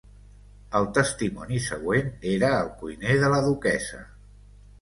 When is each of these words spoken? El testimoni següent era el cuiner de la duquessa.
El 0.79 0.87
testimoni 0.97 1.59
següent 1.67 2.09
era 2.31 2.51
el 2.63 2.75
cuiner 2.83 3.19
de 3.25 3.31
la 3.35 3.43
duquessa. 3.49 4.01